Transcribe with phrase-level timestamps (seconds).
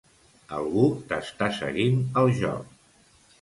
[0.59, 2.75] Algú t'està seguint el joc.